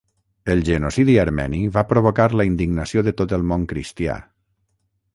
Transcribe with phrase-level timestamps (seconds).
[0.53, 4.21] El genocidi armeni va provocar la indignació de tot el món cristià.